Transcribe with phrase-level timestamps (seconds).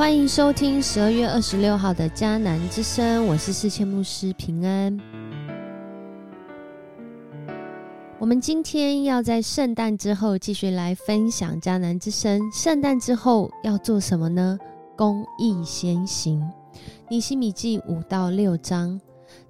[0.00, 4.98] 欢迎收听十二月二十六号的迦南之声，我是世谦牧师平安。
[8.18, 12.40] 我们今天要在圣诞之后继续来分享迦南之声。
[12.50, 14.58] 圣诞之后要做什么呢？
[14.96, 16.42] 公益先行。
[17.10, 18.98] 尼西米记五到六章，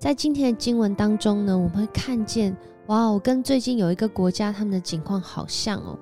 [0.00, 2.56] 在今天的经文当中呢，我们会看见，
[2.86, 5.98] 哇哦，跟最近有一个国家他们的情况好像哦。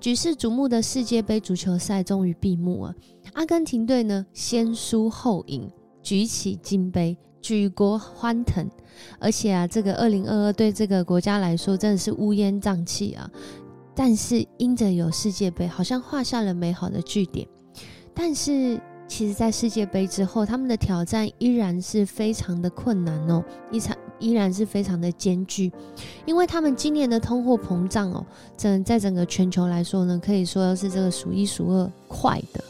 [0.00, 2.94] 举世瞩目的世界杯足球赛终于闭幕了。
[3.34, 5.70] 阿根廷队呢，先输后赢，
[6.02, 8.68] 举起金杯，举国欢腾。
[9.18, 13.30] 而且啊，这个二零二二对这个国家来说真的是乌烟瘴气啊。
[13.94, 17.46] 但是因着有世界杯，好像画下了美好的句点。
[18.14, 25.72] 但是其实，在世界杯之后，他们的挑战依然是非常的困难哦，一场依然是非常的艰巨，
[26.26, 28.24] 因为他们今年的通货膨胀哦，
[28.56, 32.62] 整在整个全球来说呢，可以说是这个数一数二快的。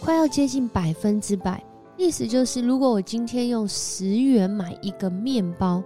[0.00, 1.62] 快要接近百分之百，
[1.96, 5.82] 意思就是，如果我今天用十元买一个面包，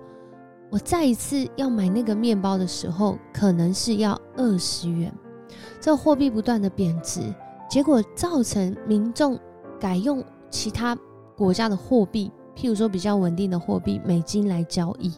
[0.70, 5.12] 我再一次要买那个面包的时候，可能是要二十元。
[5.80, 7.20] 这货币不断的贬值，
[7.70, 9.38] 结果造成民众
[9.78, 10.98] 改用其他
[11.36, 15.12] 国家的货币，譬如说比较稳定的货币美金来交易，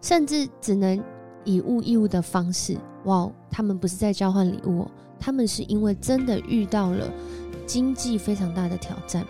[0.00, 1.00] 甚至只能
[1.44, 2.76] 以物易物的方式。
[3.04, 7.08] 哇，他们不是在交换礼物，哦他们是因为真的遇到了。
[7.64, 9.24] 经济非常大的挑战，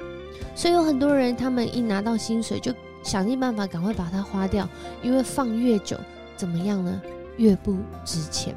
[0.54, 2.72] 所以有很多人，他们一拿到薪水就
[3.04, 4.66] 想尽办法赶快把它花掉，
[5.02, 5.98] 因为放越久
[6.34, 7.00] 怎么样呢？
[7.36, 8.54] 越不值钱。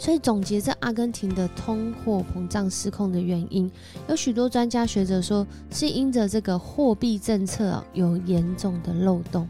[0.00, 3.70] 所以总结这阿根廷的通货膨胀失控的原因，
[4.08, 9.46] 有许多专家学者说，是因着这个货币政策有严重的漏洞，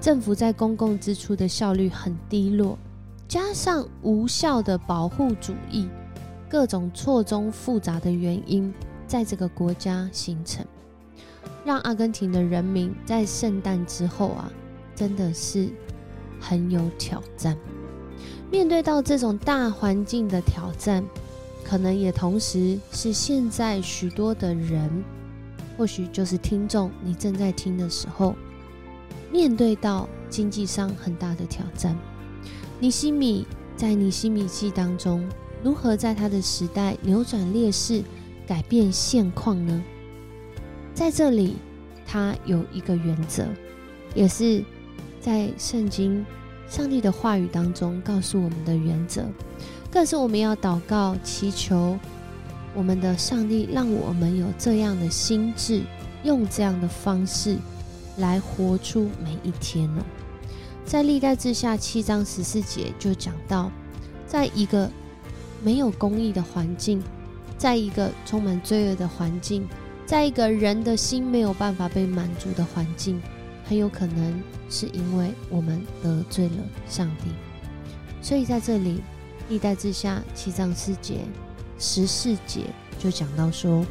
[0.00, 2.76] 政府在公共支出的效率很低落，
[3.28, 5.88] 加上无效的保护主义。
[6.48, 8.74] 各种错综复杂的原因
[9.06, 10.66] 在这个国家形成，
[11.64, 14.50] 让阿根廷的人民在圣诞之后啊，
[14.96, 15.68] 真的是
[16.40, 17.56] 很有挑战。
[18.50, 21.04] 面对到这种大环境的挑战，
[21.64, 25.04] 可能也同时是现在许多的人，
[25.76, 28.34] 或许就是听众，你正在听的时候，
[29.32, 31.96] 面对到经济上很大的挑战。
[32.78, 33.46] 尼西米
[33.76, 35.26] 在尼西米记当中。
[35.64, 38.04] 如何在他的时代扭转劣势、
[38.46, 39.82] 改变现况呢？
[40.94, 41.56] 在这里，
[42.06, 43.44] 他有一个原则，
[44.14, 44.62] 也是
[45.18, 46.24] 在圣经、
[46.68, 49.24] 上帝的话语当中告诉我们的原则，
[49.90, 51.98] 更是我们要祷告、祈求
[52.74, 55.82] 我们的上帝，让我们有这样的心智，
[56.22, 57.56] 用这样的方式
[58.18, 60.04] 来活出每一天呢？
[60.84, 63.70] 在历代志下七章十四节就讲到，
[64.26, 64.90] 在一个。
[65.64, 67.02] 没有公义的环境，
[67.56, 69.66] 在一个充满罪恶的环境，
[70.04, 73.20] 在一个人的心没有办法被满足的环境，
[73.68, 76.54] 很有可能是因为我们得罪了
[76.88, 77.30] 上帝。
[78.22, 79.02] 所以在这里，
[79.48, 81.20] 历代之下七章四节、
[81.78, 82.62] 十四节
[82.98, 83.84] 就讲到说，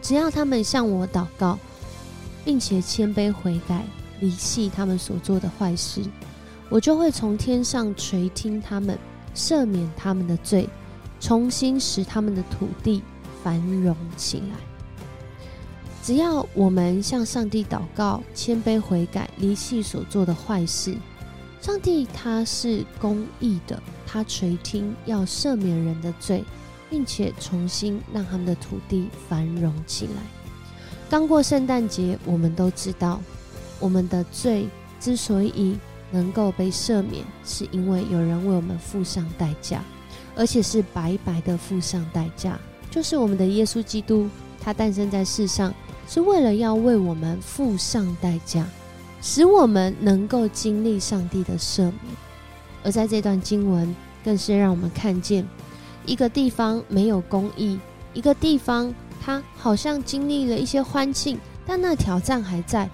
[0.00, 1.58] 只要他们向我祷告，
[2.44, 3.84] 并且谦卑悔改，
[4.20, 6.02] 离弃他们所做的坏事，
[6.68, 8.98] 我就会从天上垂听他们，
[9.34, 10.68] 赦免他们的罪。
[11.22, 13.02] 重新使他们的土地
[13.44, 14.69] 繁荣起来。
[16.02, 20.96] 只要我们向上帝祷告，谦卑悔改，离弃所做的坏事，
[21.60, 26.42] 上帝他是公义的，他垂听，要赦免人的罪，
[26.88, 30.22] 并且重新让他们的土地繁荣起来。
[31.08, 33.20] 刚过圣诞节，我们都知道，
[33.78, 34.68] 我们的罪
[34.98, 35.78] 之所以
[36.10, 39.82] 能够被赦免，是因为有人为我们付上代价。
[40.36, 42.58] 而且是白白的付上代价，
[42.88, 44.28] 就是我们的耶稣基督，
[44.60, 45.74] 他诞生在世上，
[46.10, 48.66] 是为了要为我们付上代价，
[49.22, 51.94] 使我们能够经历上帝的赦免。
[52.82, 55.46] 而在这段经文，更是让我们看见
[56.04, 57.78] 一个地方没有公义，
[58.12, 58.92] 一个地方
[59.24, 62.90] 它好像经历了一些欢庆，但那挑战还在。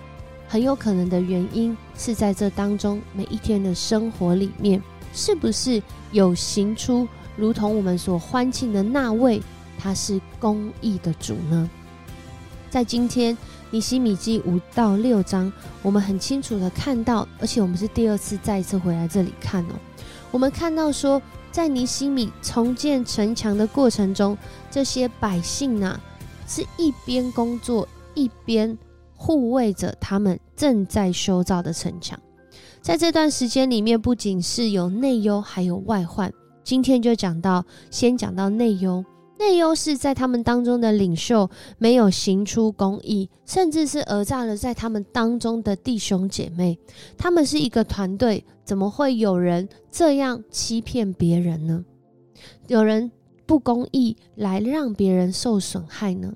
[0.46, 4.82] 很有可能的原因是在这当中每一天的生活里面，
[5.14, 5.82] 是不是
[6.12, 7.08] 有行出？
[7.34, 9.40] 如同我们所欢庆的那位，
[9.78, 11.70] 他是公义的主呢。
[12.76, 13.34] 在今天
[13.70, 15.50] 尼西米记五到六章，
[15.80, 19.72] 我们很清楚的看到，而且我们是第二次再一次回来这里看哦。
[20.30, 24.36] 我们看到说，在尼西米重建城墙的过程中，
[24.70, 25.98] 这些百姓啊，
[26.46, 28.76] 是一边工作一边
[29.14, 32.20] 护卫着他们正在修造的城墙。
[32.82, 36.30] 在这段时间里面，不仅是有内忧，还有外患。
[36.62, 39.02] 今天就讲到，先讲到内忧。
[39.38, 41.48] 内忧是在他们当中的领袖
[41.78, 46.78] 没有行出公义，甚至是讹诈了在他们当中的弟兄姐妹。
[47.18, 51.84] 他们是一个团队，怎么会有人这样欺骗别人呢？
[52.66, 53.10] 有人
[53.44, 56.32] 不公义来让别人受损害呢？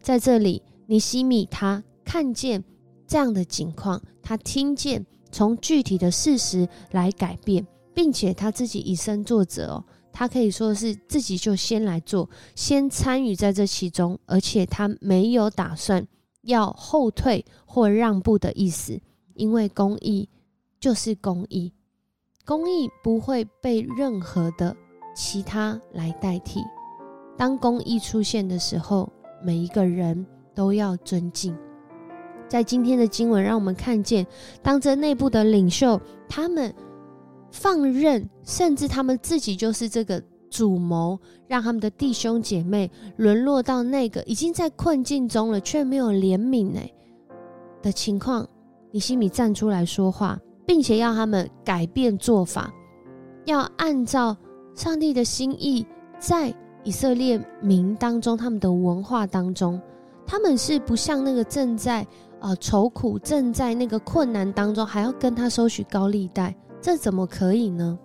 [0.00, 2.62] 在这里，尼西米他看见
[3.06, 9.84] 这样的情况，他听见从具体的事实来改变，并且他自己以身作则哦。
[10.16, 16.06] 他可以说是自己就先来做，先参与在这其中，而且他没有打算
[16.42, 19.00] 要后退或让步的意思，
[19.34, 20.28] 因为公益
[20.78, 21.72] 就是公益，
[22.44, 24.76] 公益不会被任何的
[25.16, 26.60] 其他来代替。
[27.36, 29.12] 当公益出现的时候，
[29.42, 30.24] 每一个人
[30.54, 31.56] 都要尊敬。
[32.48, 34.24] 在今天的经文，让我们看见，
[34.62, 36.72] 当这内部的领袖，他们。
[37.54, 40.20] 放任，甚至他们自己就是这个
[40.50, 41.16] 主谋，
[41.46, 46.92] 让他们的弟兄姐妹沦落到那个已经在困境中了，却没有怜悯哎
[47.80, 48.44] 的情况。
[48.90, 50.36] 尼西米站出来说话，
[50.66, 52.74] 并且要他们改变做法，
[53.44, 54.36] 要按照
[54.74, 55.86] 上帝的心意，
[56.18, 56.52] 在
[56.82, 59.80] 以色列民当中，他们的文化当中，
[60.26, 62.04] 他们是不像那个正在
[62.40, 66.52] 呃愁苦、正在那个困难当中，还要跟他收取高利贷。
[66.84, 67.98] 这怎么可以呢？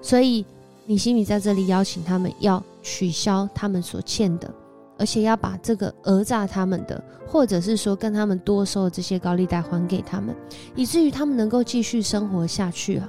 [0.00, 0.42] 所以，
[0.86, 4.50] 你心里在这里邀请他们要取消他们所欠的，
[4.96, 10.34] 而且要把这个讹诈他们的，或者是说跟他们多收的这些高利贷还给他们，
[10.74, 13.06] 以至于他们能够继续生活下去啊！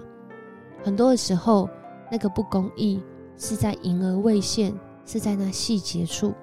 [0.84, 1.70] 很多的时候，
[2.12, 3.02] 那个不公义
[3.38, 6.34] 是在隐而未现，是在那细节处。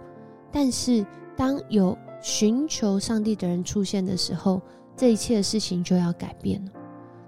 [0.50, 1.05] 但是，
[1.37, 4.62] 当有寻求上帝的人出现的时候，
[4.97, 6.70] 这一切的事情就要改变了。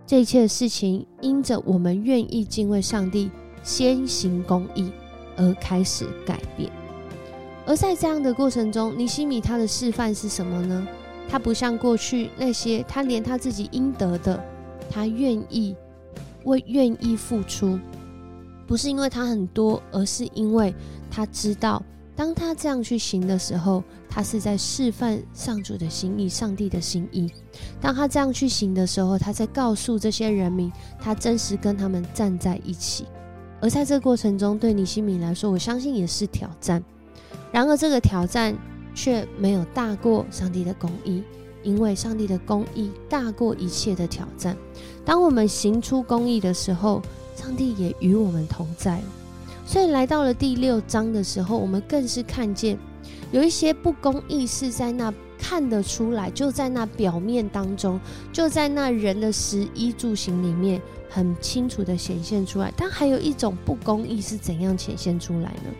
[0.09, 3.31] 这一切的事情，因着我们愿意敬畏上帝，
[3.63, 4.91] 先行公义
[5.37, 6.73] 而开始改变。
[7.67, 10.89] 而在这样的过程中，尼西米他的示范是什么呢？
[11.29, 14.43] 他不像过去那些，他连他自己应得的，
[14.89, 15.77] 他愿意
[16.45, 17.79] 为愿意付出，
[18.67, 20.75] 不是因为他很多，而是因为
[21.11, 21.83] 他知道。
[22.19, 27.31] 当他这样去行的时候，他是在示范上主的心意、上帝的心意。
[27.81, 30.69] 当他这样去行的时候，他在告诉这些人民，
[31.01, 33.07] 他真实跟他们站在一起。
[33.61, 36.83] 而在这个过程中，对尼西米来说，我相信也是挑战。
[37.53, 38.53] 然而，这个挑战
[38.97, 41.23] 却没有大过上帝的公义，
[41.63, 44.57] 因为上帝的公义大过一切的挑战。
[45.05, 47.01] 当我们行出公义的时候，
[47.37, 49.01] 上帝也与我们同在。
[49.69, 52.79] 所以来到了第六章的时候，我们更是看见
[53.31, 58.01] 有一些不公义是在那看得出来，就在那表面当中，
[58.33, 60.81] 就在那人的食衣住行里面
[61.11, 62.73] 很清楚的显现出来。
[62.79, 65.71] 但还有一种不公义是怎样显现出来呢？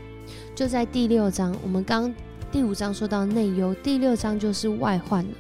[0.55, 2.15] 就在第六章，我们刚
[2.53, 5.31] 第五章说到内忧，第六章就是外患了。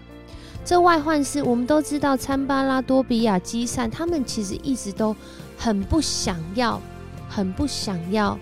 [0.65, 5.15] 这外患是我们都知道，参巴拉多比亚基善，他们其实一直都
[5.59, 6.81] 很不想要。
[7.29, 8.39] 很不想要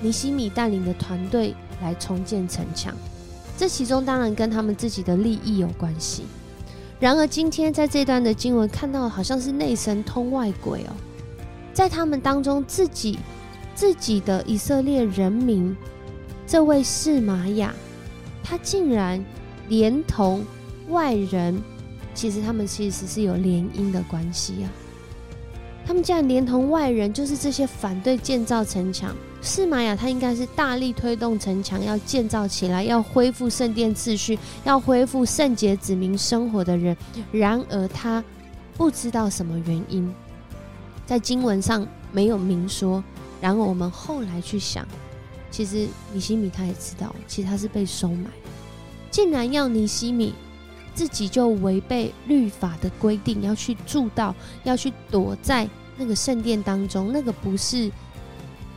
[0.00, 2.94] 尼西米带领的团队来重建城墙，
[3.56, 6.24] 这其中当然跟他们自己的利益有关系。
[6.98, 10.92] 然而今天在这段的经文看到，好像是内神通外鬼哦，
[11.72, 13.18] 在他们当中自己
[13.74, 15.76] 自己的以色列人民，
[16.46, 17.74] 这位是玛雅，
[18.42, 19.22] 他竟然
[19.68, 20.42] 连同
[20.88, 21.60] 外人，
[22.14, 24.72] 其实他们其实是有联姻的关系啊。
[25.86, 36.96] 他们竟然连同外人，就是这些反对建造城墙，是玛雅，他应该是大力推动城墙要建造起来，要恢复圣殿秩序，要恢复圣洁子民生活的人。
[37.30, 38.22] 然而他
[38.76, 40.12] 不知道什么原因，
[41.06, 43.02] 在经文上没有明说。
[43.40, 44.84] 然而我们后来去想，
[45.52, 48.28] 其实尼西米他也知道，其实他是被收买，
[49.08, 50.34] 竟然要尼西米。
[50.96, 54.34] 自己就违背律法的规定，要去住到，
[54.64, 57.12] 要去躲在那个圣殿当中。
[57.12, 57.92] 那个不是，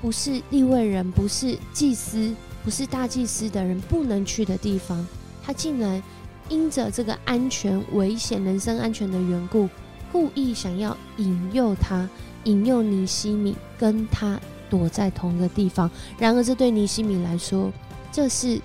[0.01, 5.07] 不是立位人，不是祭司，不是大祭司的人不能去的地方。
[5.41, 6.03] 他竟然
[6.49, 9.69] 因着这个安全危险、人身安全的缘故，
[10.11, 12.05] 故意想要引诱他，
[12.43, 14.37] 引诱尼西米跟他
[14.69, 15.89] 躲在同一个地方。
[16.17, 17.71] 然而，这对尼西米来说，
[18.11, 18.59] 这是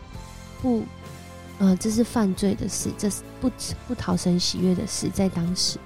[0.60, 0.82] 不。
[1.60, 3.50] 呃，这是犯罪的事，这是不
[3.86, 5.78] 不讨神喜悦的事，在当时。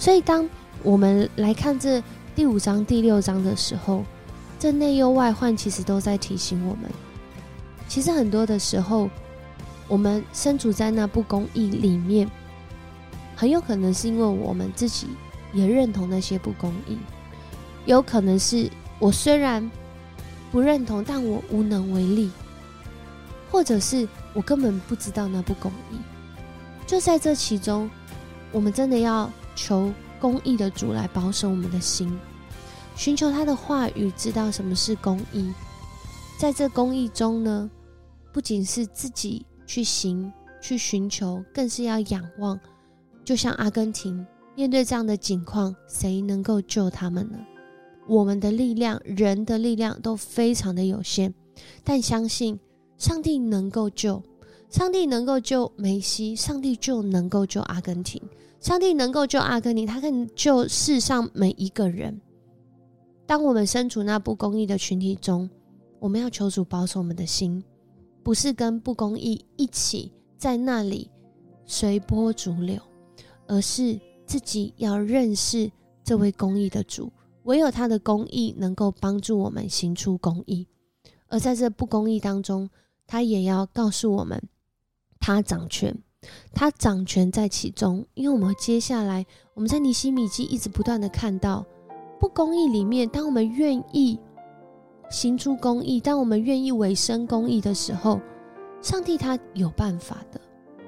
[0.00, 0.48] 所以，当
[0.82, 2.02] 我们来看这
[2.34, 4.02] 第五章、第六章的时候，
[4.58, 6.90] 这内忧外患其实都在提醒我们，
[7.86, 9.08] 其实很多的时候，
[9.86, 12.28] 我们身处在那不公义里面，
[13.36, 15.06] 很有可能是因为我们自己
[15.52, 16.98] 也认同那些不公义，
[17.86, 19.70] 有可能是我虽然
[20.50, 22.32] 不认同，但我无能为力，
[23.52, 25.96] 或者是我根本不知道那不公义。
[26.88, 27.88] 就在这其中，
[28.50, 32.18] 我们真的要求公义的主来保守我们的心，
[32.96, 35.52] 寻求他的话语，知道什么是公义。
[36.38, 37.70] 在这公义中呢，
[38.32, 42.58] 不仅是自己去行、去寻求，更是要仰望。
[43.22, 44.26] 就像阿根廷
[44.56, 47.36] 面对这样的境况，谁能够救他们呢？
[48.06, 51.34] 我们的力量、人的力量都非常的有限，
[51.84, 52.58] 但相信
[52.96, 54.22] 上帝能够救，
[54.70, 58.20] 上帝能够救梅西，上帝就能够救阿根廷，
[58.60, 62.20] 上帝能够救阿根廷，他可以救世上每一个人。
[63.26, 65.48] 当我们身处那不公义的群体中，
[65.98, 67.64] 我们要求主保守我们的心，
[68.22, 71.10] 不是跟不公义一起在那里
[71.64, 72.78] 随波逐流，
[73.46, 75.70] 而是自己要认识
[76.04, 77.10] 这位公义的主。
[77.44, 80.66] 唯有他的公义能够帮助我们行出公义，
[81.28, 82.68] 而在这不公义当中，
[83.06, 84.42] 他也要告诉我们，
[85.20, 85.96] 他掌权，
[86.52, 88.06] 他掌权在其中。
[88.14, 91.64] 因为我们接下来我们在尼西米记一直不断的看到
[92.18, 94.18] 不公义里面，当我们愿意
[95.10, 98.20] 行出公义，当我们愿意委身公义的时候，
[98.82, 100.40] 上帝他有办法的，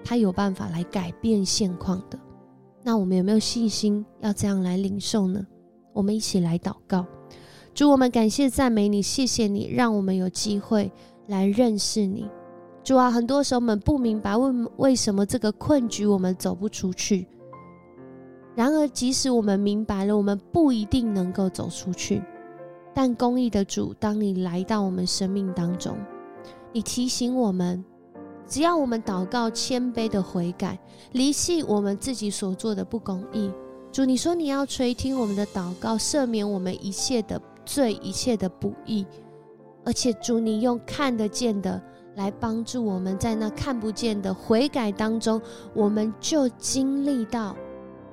[0.05, 2.19] 他有办法来改变现况的。
[2.83, 5.47] 那我们有没有信心要这样来领受呢？
[5.93, 7.05] 我们一起来祷告，
[7.75, 10.91] 主，我们感谢赞美你，谢谢你，让我们有机会
[11.27, 12.29] 来认识你。
[12.83, 17.27] 主啊，很多时候我们不明白为为什么这个困局我们走不出去。
[18.57, 22.23] 然而，即使我们明白了，我们不一定能够走出去。
[22.93, 25.97] 但公义的主，当你来到我们生命当中，
[26.73, 27.83] 你提醒我们，
[28.47, 30.79] 只要我们祷告谦卑的悔改，
[31.13, 33.51] 离弃我们自己所做的不公义。
[33.93, 39.07] 主，你说你要垂听我们的祷告，赦免我们一切的罪，一切的不义。
[39.85, 41.81] 而且，主，你用看得见的
[42.21, 45.41] 来帮助我们，在那看不见的悔改当中，
[45.73, 47.57] 我们就经历到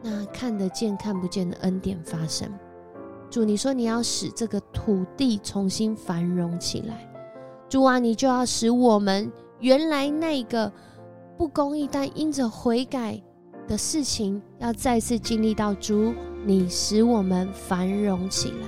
[0.02, 2.50] 那看得见、看不见的恩典发生。
[3.30, 7.08] 主，你说你要使这个土地重新繁荣起来。
[7.68, 10.72] 主啊，你就要使我们原来那个
[11.38, 13.22] 不公义，但因着悔改。
[13.68, 16.14] 的事情要再次经历到主，
[16.46, 18.68] 你使我们繁荣起来，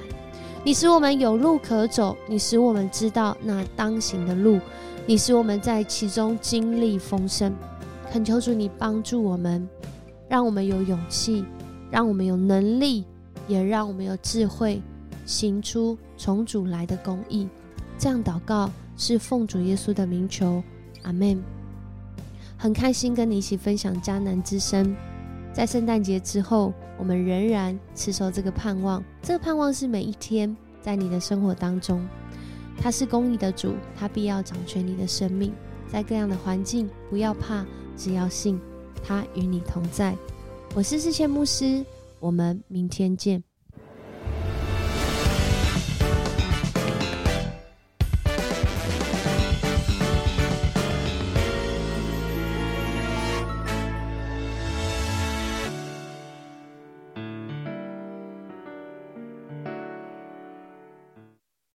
[0.62, 4.60] 你使我们有路可走，你使我们知道那当行的路，
[5.10, 7.52] 你使我们在其中经历丰盛。
[8.12, 9.68] 恳求主，你帮助我们，
[10.28, 11.44] 让我们有勇气，
[11.90, 13.04] 让我们有能力，
[13.48, 14.80] 也让我们有智慧，
[15.26, 17.50] 行出从主来的公义。
[17.98, 20.62] 这样祷告是奉主耶稣的名求，
[21.02, 21.42] 阿门。
[22.56, 24.96] 很开心跟你一起分享迦南之声，
[25.52, 29.04] 在圣诞节之后，我们仍然持守这个盼望。
[29.24, 32.08] 这个盼望是每一天在你的生活当中，
[32.82, 35.54] 他是公义的主，他必要掌权你的生命。
[35.88, 37.66] 在各样的环境，不要怕，
[37.98, 38.60] 只要信，
[39.04, 40.16] 他与你同在。
[40.76, 41.84] 我是世谦牧师，
[42.20, 43.49] 我们明天见。